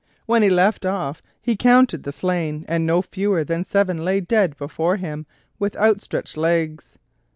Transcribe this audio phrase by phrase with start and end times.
[0.25, 4.57] When he left off he counted the slain, and no fewer than seven lay dead
[4.57, 5.27] before him
[5.59, 6.97] with outstretched legs.